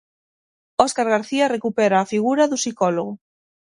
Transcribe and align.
Óscar 0.85 1.07
García 1.15 1.51
recupera 1.55 1.97
a 1.99 2.09
figura 2.13 2.43
do 2.51 2.59
psicólogo. 2.61 3.13